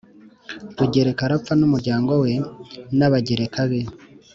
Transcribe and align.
rugereka 0.77 1.21
arapfa 1.25 1.53
n'umuryango 1.59 2.11
we 2.23 2.31
n' 2.97 3.05
abagereka 3.07 3.59
be 3.69 3.81